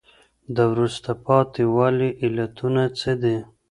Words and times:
د 0.55 0.57
وروسته 0.71 1.09
پاتي 1.25 1.63
والي 1.75 2.09
علتونه 2.23 2.83
څه 2.99 3.11
دي؟ 3.21 3.37